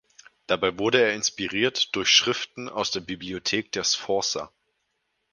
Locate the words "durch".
1.95-2.09